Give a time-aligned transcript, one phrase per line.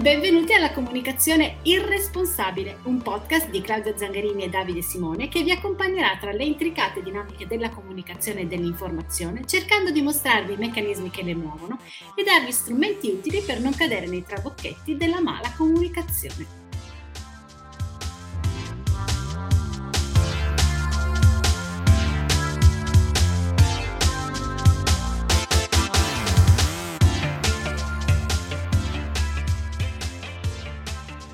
[0.00, 6.16] Benvenuti alla comunicazione irresponsabile, un podcast di Claudia Zangarini e Davide Simone che vi accompagnerà
[6.18, 11.34] tra le intricate dinamiche della comunicazione e dell'informazione, cercando di mostrarvi i meccanismi che le
[11.34, 11.78] muovono
[12.14, 16.59] e darvi strumenti utili per non cadere nei trabocchetti della mala comunicazione.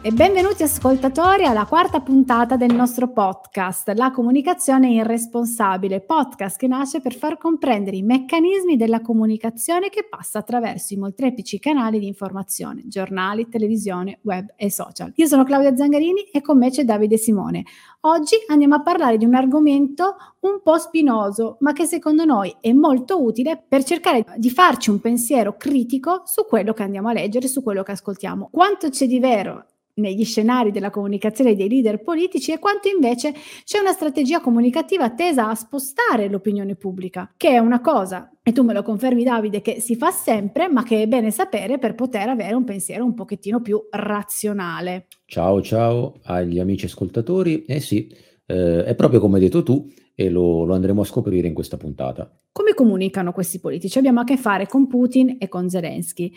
[0.07, 7.01] E benvenuti ascoltatori alla quarta puntata del nostro podcast, La comunicazione irresponsabile, podcast che nasce
[7.01, 12.83] per far comprendere i meccanismi della comunicazione che passa attraverso i molteplici canali di informazione,
[12.87, 15.11] giornali, televisione, web e social.
[15.17, 17.65] Io sono Claudia Zangarini e con me c'è Davide Simone.
[18.03, 22.73] Oggi andiamo a parlare di un argomento un po' spinoso, ma che secondo noi è
[22.73, 27.49] molto utile per cercare di farci un pensiero critico su quello che andiamo a leggere,
[27.49, 28.51] su quello che ascoltiamo.
[28.53, 29.65] Quanto c'è di vero
[29.97, 35.49] negli scenari della comunicazione dei leader politici e quanto invece c'è una strategia comunicativa tesa
[35.49, 39.81] a spostare l'opinione pubblica, che è una cosa, e tu me lo confermi Davide, che
[39.81, 43.61] si fa sempre, ma che è bene sapere per poter avere un pensiero un pochettino
[43.61, 45.07] più razionale.
[45.25, 48.15] Ciao ciao agli amici ascoltatori, eh sì,
[48.47, 51.77] eh, è proprio come hai detto tu e lo, lo andremo a scoprire in questa
[51.77, 52.31] puntata.
[52.53, 53.99] Come comunicano questi politici?
[53.99, 56.33] Abbiamo a che fare con Putin e con Zelensky.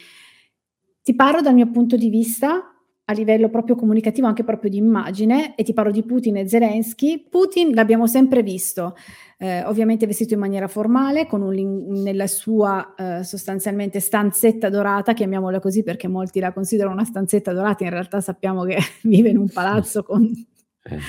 [1.01, 2.78] Ti parlo dal mio punto di vista
[3.09, 7.25] a livello proprio comunicativo, anche proprio di immagine, e ti parlo di Putin e Zelensky.
[7.27, 8.95] Putin l'abbiamo sempre visto,
[9.39, 15.59] eh, ovviamente vestito in maniera formale, con un, nella sua eh, sostanzialmente stanzetta dorata, chiamiamola
[15.59, 19.49] così perché molti la considerano una stanzetta dorata, in realtà sappiamo che vive in un
[19.49, 20.31] palazzo con
[20.83, 20.99] eh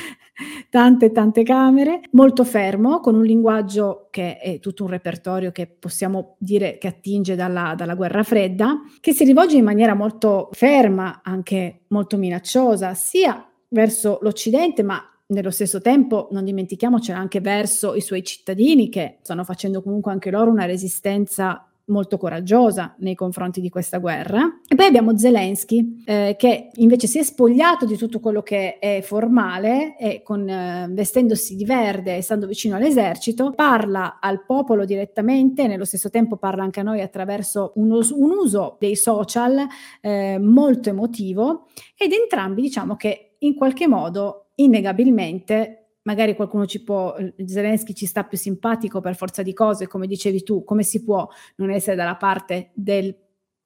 [0.69, 6.37] tante tante camere, molto fermo, con un linguaggio che è tutto un repertorio che possiamo
[6.39, 11.83] dire che attinge dalla, dalla guerra fredda, che si rivolge in maniera molto ferma, anche
[11.89, 18.25] molto minacciosa, sia verso l'Occidente, ma nello stesso tempo non dimentichiamocelo anche verso i suoi
[18.25, 23.99] cittadini che stanno facendo comunque anche loro una resistenza molto coraggiosa nei confronti di questa
[23.99, 24.61] guerra.
[24.67, 29.01] E poi abbiamo Zelensky, eh, che invece si è spogliato di tutto quello che è
[29.03, 35.67] formale e con, eh, vestendosi di verde e stando vicino all'esercito, parla al popolo direttamente,
[35.67, 39.67] nello stesso tempo parla anche a noi attraverso un, us- un uso dei social
[40.01, 47.15] eh, molto emotivo ed entrambi diciamo che in qualche modo innegabilmente magari qualcuno ci può,
[47.45, 51.29] Zelensky ci sta più simpatico per forza di cose, come dicevi tu, come si può
[51.57, 53.15] non essere dalla parte del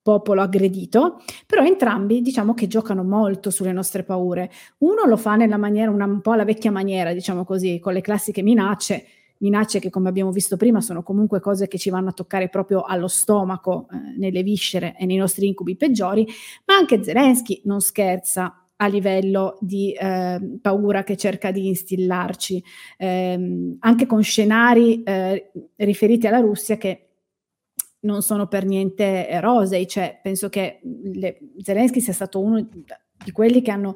[0.04, 4.50] popolo aggredito, però entrambi diciamo che giocano molto sulle nostre paure.
[4.78, 8.02] Uno lo fa nella maniera, una, un po' alla vecchia maniera, diciamo così, con le
[8.02, 9.06] classiche minacce,
[9.38, 12.82] minacce che come abbiamo visto prima sono comunque cose che ci vanno a toccare proprio
[12.82, 16.26] allo stomaco, eh, nelle viscere e nei nostri incubi peggiori,
[16.66, 22.62] ma anche Zelensky non scherza, a livello di eh, paura che cerca di instillarci,
[22.96, 27.08] eh, anche con scenari eh, riferiti alla Russia che
[28.00, 33.62] non sono per niente rosei, cioè penso che le, Zelensky sia stato uno di quelli
[33.62, 33.94] che hanno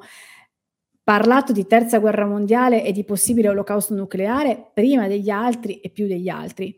[1.03, 6.07] parlato di terza guerra mondiale e di possibile olocausto nucleare prima degli altri e più
[6.07, 6.73] degli altri.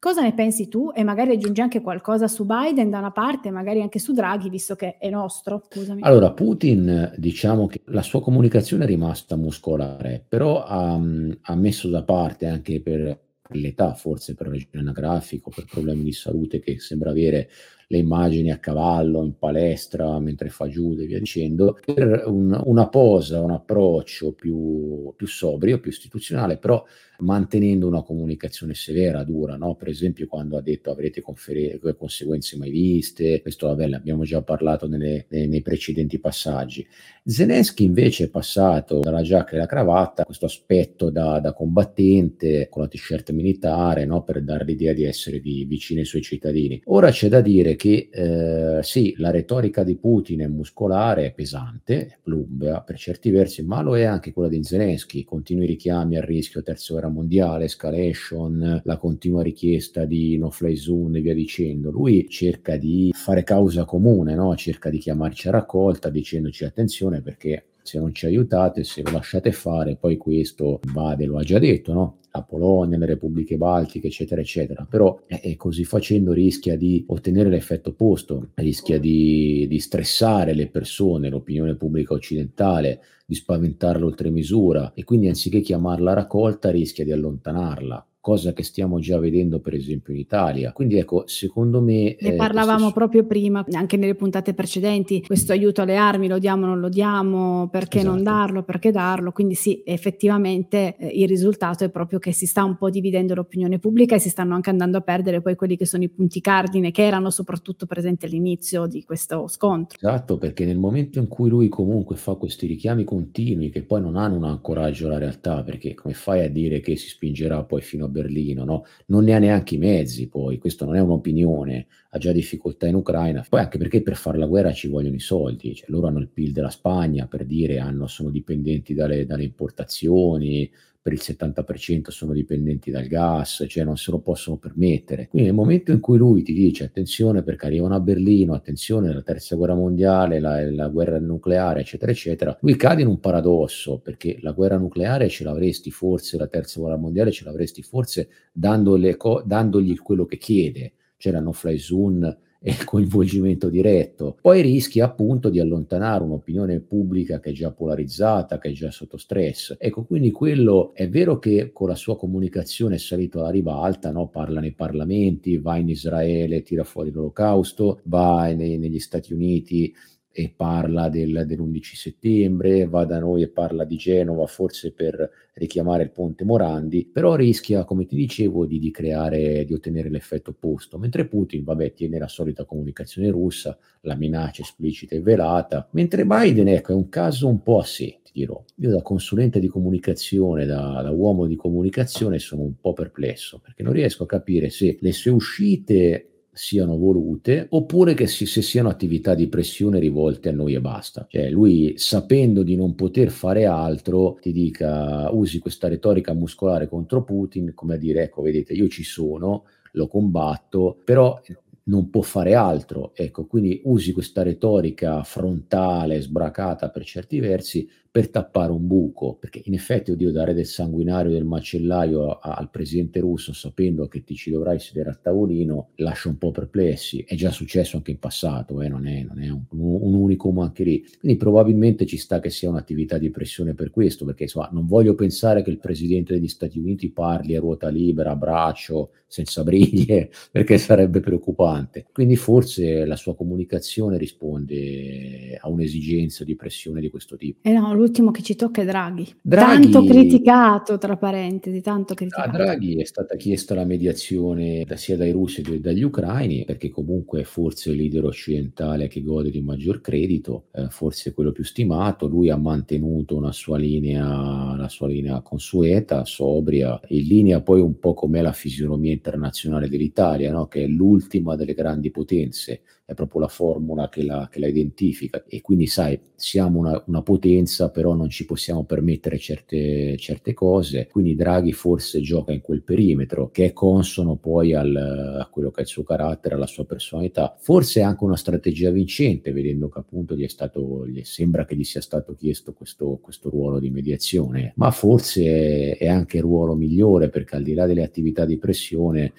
[0.00, 0.90] Cosa ne pensi tu?
[0.94, 4.74] E magari aggiungi anche qualcosa su Biden da una parte, magari anche su Draghi, visto
[4.74, 5.66] che è nostro.
[5.68, 6.00] Scusami.
[6.00, 12.02] Allora, Putin, diciamo che la sua comunicazione è rimasta muscolare, però ha, ha messo da
[12.02, 13.14] parte anche per
[13.50, 17.50] l'età, forse per regione anagrafico, per problemi di salute che sembra avere
[17.92, 22.88] le immagini a cavallo, in palestra, mentre fa judo e via dicendo, per un, una
[22.88, 26.84] posa, un approccio più, più sobrio, più istituzionale, però
[27.20, 29.74] mantenendo una comunicazione severa, dura, no?
[29.74, 34.86] per esempio quando ha detto avrete confere- conseguenze mai viste, questo vabbè l'abbiamo già parlato
[34.86, 36.86] nelle, nei, nei precedenti passaggi.
[37.24, 42.82] Zelensky invece è passato dalla giacca e alla cravatta, questo aspetto da, da combattente con
[42.82, 44.22] la t-shirt militare no?
[44.22, 46.80] per dare l'idea di essere di, vicino ai suoi cittadini.
[46.86, 52.06] Ora c'è da dire che eh, sì, la retorica di Putin è muscolare, è pesante,
[52.08, 56.24] è plumbea per certi versi, ma lo è anche quella di Zelensky, continui richiami al
[56.24, 61.90] rischio terza guerra mondiale, escalation, la continua richiesta di no fly zone e via dicendo.
[61.90, 64.54] Lui cerca di fare causa comune, no?
[64.56, 69.50] cerca di chiamarci a raccolta dicendoci attenzione perché se non ci aiutate, se lo lasciate
[69.50, 72.18] fare, poi questo vade, lo ha già detto, no?
[72.30, 74.86] la Polonia, le repubbliche baltiche, eccetera, eccetera.
[74.88, 81.30] Però eh, così facendo rischia di ottenere l'effetto opposto, rischia di, di stressare le persone,
[81.30, 88.04] l'opinione pubblica occidentale, di spaventarla oltre misura e quindi anziché chiamarla raccolta rischia di allontanarla
[88.20, 90.72] cosa che stiamo già vedendo per esempio in Italia.
[90.72, 92.16] Quindi ecco, secondo me...
[92.20, 92.92] Ne eh, parlavamo questo...
[92.92, 96.90] proprio prima, anche nelle puntate precedenti, questo aiuto alle armi lo diamo o non lo
[96.90, 98.14] diamo, perché esatto.
[98.14, 99.32] non darlo, perché darlo.
[99.32, 103.78] Quindi sì, effettivamente eh, il risultato è proprio che si sta un po' dividendo l'opinione
[103.78, 106.90] pubblica e si stanno anche andando a perdere poi quelli che sono i punti cardine
[106.90, 109.96] che erano soprattutto presenti all'inizio di questo scontro.
[109.98, 114.16] Esatto, perché nel momento in cui lui comunque fa questi richiami continui che poi non
[114.16, 118.04] hanno un ancoraggio alla realtà, perché come fai a dire che si spingerà poi fino
[118.04, 118.84] a Berlino, no?
[119.06, 122.94] Non ne ha neanche i mezzi poi, questo non è un'opinione, ha già difficoltà in
[122.96, 126.18] Ucraina, poi anche perché per fare la guerra ci vogliono i soldi, cioè loro hanno
[126.18, 130.70] il PIL della Spagna, per dire, hanno, sono dipendenti dalle, dalle importazioni,
[131.02, 135.28] per il 70% sono dipendenti dal gas, cioè non se lo possono permettere.
[135.28, 139.22] Quindi nel momento in cui lui ti dice attenzione perché arrivano a Berlino, attenzione la
[139.22, 144.38] terza guerra mondiale, la, la guerra nucleare, eccetera, eccetera, lui cade in un paradosso perché
[144.42, 149.96] la guerra nucleare ce l'avresti forse, la terza guerra mondiale ce l'avresti forse dandogli, dandogli
[149.96, 154.36] quello che chiede, cioè la no fly zone e il coinvolgimento diretto.
[154.40, 159.16] Poi rischi appunto di allontanare un'opinione pubblica che è già polarizzata, che è già sotto
[159.16, 159.76] stress.
[159.78, 164.28] Ecco, quindi quello è vero che con la sua comunicazione è salito alla ribalta, no?
[164.28, 169.94] parla nei parlamenti, va in Israele, tira fuori l'olocausto, va nei, negli Stati Uniti
[170.32, 176.04] e parla del, dell'11 settembre, va da noi e parla di Genova, forse per richiamare
[176.04, 180.98] il ponte Morandi, però rischia, come ti dicevo, di, di creare, di ottenere l'effetto opposto,
[180.98, 186.68] mentre Putin, vabbè, tiene la solita comunicazione russa, la minaccia esplicita e velata, mentre Biden,
[186.68, 188.62] ecco, è un caso un po' a sé, ti dirò.
[188.76, 193.82] Io da consulente di comunicazione, da, da uomo di comunicazione, sono un po' perplesso, perché
[193.82, 196.29] non riesco a capire se le sue uscite
[196.60, 201.26] siano volute oppure che si, se siano attività di pressione rivolte a noi e basta.
[201.26, 207.24] Cioè lui sapendo di non poter fare altro ti dica usi questa retorica muscolare contro
[207.24, 211.40] Putin come a dire ecco vedete io ci sono, lo combatto, però
[211.84, 213.12] non può fare altro.
[213.14, 219.62] Ecco, quindi usi questa retorica frontale, sbracata per certi versi, per tappare un buco, perché
[219.66, 224.34] in effetti, oddio, dare del sanguinario del macellaio a, al presidente russo sapendo che ti
[224.34, 227.24] ci dovrai sedere a tavolino lascia un po' perplessi.
[227.26, 228.88] È già successo anche in passato, eh?
[228.88, 231.04] non è, non è un, un, unicum anche lì.
[231.20, 235.14] Quindi probabilmente ci sta che sia un'attività di pressione per questo, perché insomma, non voglio
[235.14, 240.30] pensare che il presidente degli Stati Uniti parli a ruota libera, a braccio, senza briglie,
[240.50, 242.06] perché sarebbe preoccupante.
[242.12, 247.60] Quindi forse la sua comunicazione risponde a un'esigenza di pressione di questo tipo.
[247.62, 249.26] Eh no, l'ultimo che ci tocca è Draghi.
[249.42, 252.48] Draghi tanto criticato, tra parentesi, tanto criticato.
[252.48, 256.88] A Draghi è stata chiesta la mediazione da, sia dai russi che dagli ucraini, perché
[256.88, 261.64] comunque è forse il leader occidentale che gode di maggior credito, eh, forse quello più
[261.64, 262.26] stimato.
[262.26, 267.98] Lui ha mantenuto una sua linea, la sua linea consueta, sobria, in linea poi un
[267.98, 270.66] po' come la fisionomia internazionale dell'Italia, no?
[270.66, 275.42] che è l'ultima delle grandi potenze è proprio la formula che la, che la identifica.
[275.48, 281.08] E quindi sai, siamo una, una, potenza, però non ci possiamo permettere certe, certe, cose,
[281.10, 285.80] quindi Draghi forse gioca in quel perimetro che è consono poi al, a quello che
[285.80, 289.98] è il suo carattere, alla sua personalità, forse è anche una strategia vincente, vedendo che
[289.98, 293.90] appunto gli è stato, gli sembra che gli sia stato chiesto questo, questo ruolo di
[293.90, 298.44] mediazione, ma forse è, è anche il ruolo migliore perché al di là delle attività
[298.44, 299.32] di pressione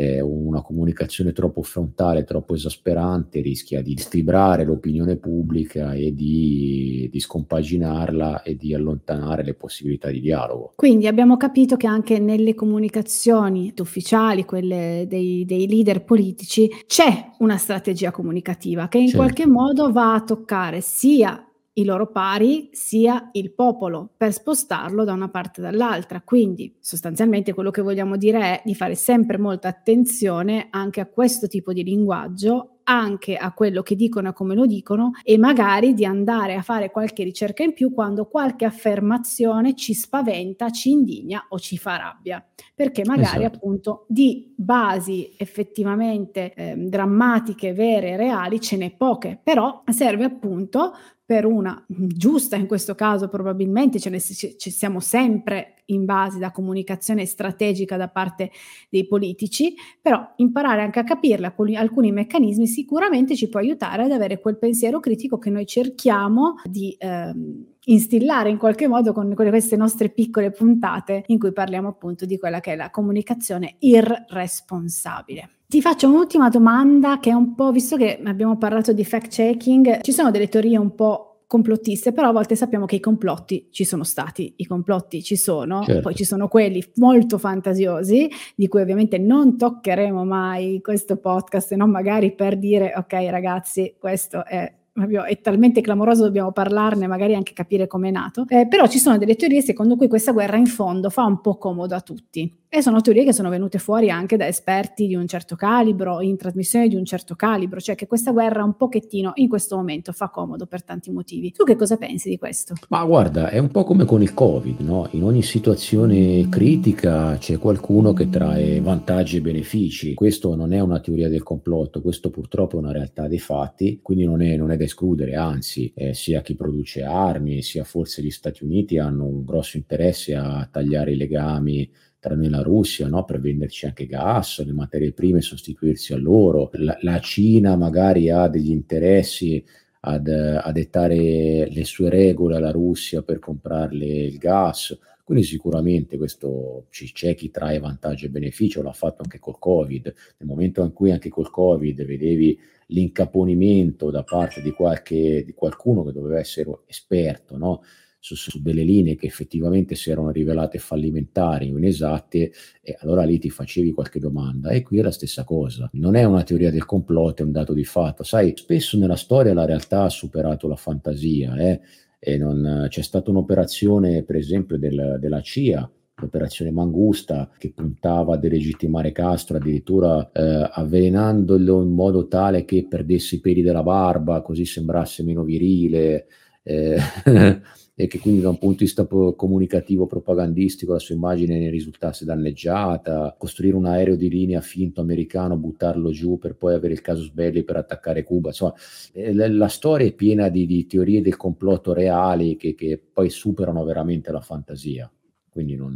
[0.00, 7.20] eh, una comunicazione troppo frontale, troppo esasperante rischia di sfibrare l'opinione pubblica e di, di,
[7.20, 10.72] scompaginarla e di allontanare le possibilità di dialogo.
[10.76, 17.58] Quindi abbiamo capito che anche nelle comunicazioni ufficiali, quelle dei, dei leader politici, c'è una
[17.58, 19.22] strategia comunicativa che in certo.
[19.22, 25.12] qualche modo va a toccare sia i loro pari sia il popolo per spostarlo da
[25.12, 26.20] una parte dall'altra.
[26.22, 31.46] Quindi sostanzialmente quello che vogliamo dire è di fare sempre molta attenzione anche a questo
[31.46, 36.04] tipo di linguaggio anche a quello che dicono e come lo dicono e magari di
[36.04, 41.60] andare a fare qualche ricerca in più quando qualche affermazione ci spaventa, ci indigna o
[41.60, 43.56] ci fa rabbia, perché magari esatto.
[43.56, 50.92] appunto di basi effettivamente eh, drammatiche, vere, reali ce n'è poche, però serve appunto
[51.30, 56.50] per una giusta in questo caso probabilmente ce ne ci siamo sempre in base da
[56.50, 58.50] comunicazione strategica da parte
[58.88, 59.72] dei politici,
[60.02, 64.58] però imparare anche a capirle alcuni, alcuni meccanismi sicuramente ci può aiutare ad avere quel
[64.58, 70.50] pensiero critico che noi cerchiamo di ehm, instillare in qualche modo con queste nostre piccole
[70.50, 75.59] puntate in cui parliamo appunto di quella che è la comunicazione irresponsabile.
[75.70, 80.00] Ti faccio un'ultima domanda che è un po', visto che abbiamo parlato di fact checking,
[80.00, 83.84] ci sono delle teorie un po' complottiste, però a volte sappiamo che i complotti ci
[83.84, 86.00] sono stati, i complotti ci sono, Certo.
[86.00, 91.76] poi ci sono quelli molto fantasiosi, di cui ovviamente non toccheremo mai questo podcast, se
[91.76, 97.36] non magari per dire ok ragazzi, questo è proprio è talmente clamoroso, dobbiamo parlarne, magari
[97.36, 98.44] anche capire come è nato.
[98.48, 101.58] Eh, però ci sono delle teorie secondo cui questa guerra in fondo fa un po'
[101.58, 102.59] comodo a tutti.
[102.72, 106.36] E sono teorie che sono venute fuori anche da esperti di un certo calibro, in
[106.36, 110.28] trasmissione di un certo calibro, cioè che questa guerra un pochettino in questo momento fa
[110.28, 111.50] comodo per tanti motivi.
[111.50, 112.74] Tu che cosa pensi di questo?
[112.90, 115.08] Ma guarda, è un po' come con il Covid, no?
[115.10, 120.14] In ogni situazione critica c'è qualcuno che trae vantaggi e benefici.
[120.14, 124.26] Questo non è una teoria del complotto, questo purtroppo è una realtà dei fatti, quindi
[124.26, 128.30] non è, non è da escludere, anzi, eh, sia chi produce armi, sia forse gli
[128.30, 133.08] Stati Uniti hanno un grosso interesse a tagliare i legami tra noi e la Russia,
[133.08, 133.24] no?
[133.24, 136.70] per venderci anche gas, le materie prime sostituirsi a loro.
[136.74, 139.64] La, la Cina magari ha degli interessi
[140.00, 144.96] ad, a dettare le sue regole alla Russia per comprarle il gas.
[145.24, 150.12] Quindi sicuramente questo c'è chi trae vantaggio e beneficio, l'ha fatto anche col Covid.
[150.38, 156.04] Nel momento in cui anche col Covid vedevi l'incaponimento da parte di, qualche, di qualcuno
[156.04, 157.82] che doveva essere esperto, no?
[158.20, 163.38] Su, su, delle linee che effettivamente si erano rivelate fallimentari o inesatte, e allora lì
[163.38, 164.70] ti facevi qualche domanda.
[164.70, 165.88] E qui è la stessa cosa.
[165.94, 168.22] Non è una teoria del complotto, è un dato di fatto.
[168.22, 171.80] Sai, spesso nella storia la realtà ha superato la fantasia, eh?
[172.18, 178.36] e non, c'è stata un'operazione, per esempio, del, della CIA l'operazione Mangusta che puntava a
[178.36, 184.66] delegittimare Castro addirittura eh, avvelenandolo in modo tale che perdesse i peli della barba così
[184.66, 186.26] sembrasse meno virile
[186.62, 186.98] eh,
[188.00, 192.24] e che quindi da un punto di vista comunicativo propagandistico la sua immagine ne risultasse
[192.24, 197.28] danneggiata, costruire un aereo di linea finto americano, buttarlo giù per poi avere il casus
[197.28, 198.72] belli per attaccare Cuba, insomma
[199.12, 203.84] eh, la storia è piena di, di teorie del complotto reali che, che, poi superano
[203.84, 205.10] veramente la fantasia,
[205.50, 205.94] quindi non,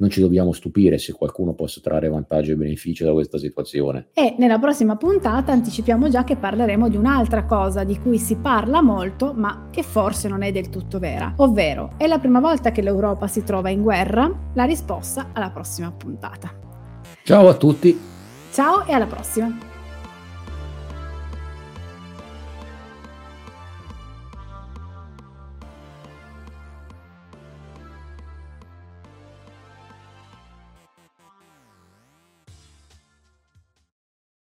[0.00, 4.08] non ci dobbiamo stupire se qualcuno possa trarre vantaggio e beneficio da questa situazione.
[4.14, 8.80] E nella prossima puntata anticipiamo già che parleremo di un'altra cosa di cui si parla
[8.80, 12.82] molto, ma che forse non è del tutto vera, ovvero è la prima volta che
[12.82, 14.50] l'Europa si trova in guerra?
[14.54, 16.52] La risposta alla prossima puntata.
[17.24, 17.98] Ciao a tutti.
[18.52, 19.67] Ciao e alla prossima.